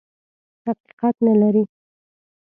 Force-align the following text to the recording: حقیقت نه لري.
حقیقت 0.65 1.15
نه 1.25 1.33
لري. 1.41 1.63